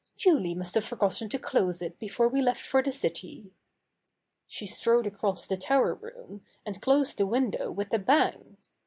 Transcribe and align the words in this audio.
Julie 0.17 0.55
must 0.55 0.73
have 0.73 0.83
forgotten 0.83 1.29
to 1.29 1.37
close 1.37 1.79
it 1.79 1.99
before 1.99 2.27
we 2.27 2.41
left 2.41 2.65
for 2.65 2.81
the 2.81 2.91
city." 2.91 3.53
She 4.47 4.65
strode 4.65 5.05
across 5.05 5.45
the 5.45 5.57
tower 5.57 5.93
room, 5.93 6.41
and 6.65 6.81
closed 6.81 7.19
the 7.19 7.27
window 7.27 7.69
with 7.69 7.93
a 7.93 7.99
bang. 7.99 8.57